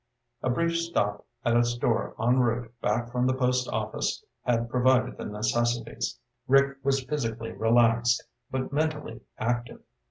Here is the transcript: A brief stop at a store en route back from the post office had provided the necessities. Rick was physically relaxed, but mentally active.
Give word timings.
A 0.41 0.49
brief 0.49 0.77
stop 0.79 1.27
at 1.45 1.55
a 1.55 1.63
store 1.63 2.15
en 2.19 2.39
route 2.39 2.73
back 2.81 3.11
from 3.11 3.27
the 3.27 3.35
post 3.35 3.69
office 3.69 4.25
had 4.41 4.67
provided 4.67 5.15
the 5.17 5.25
necessities. 5.25 6.17
Rick 6.47 6.79
was 6.83 7.03
physically 7.03 7.51
relaxed, 7.51 8.23
but 8.49 8.73
mentally 8.73 9.21
active. 9.37 9.83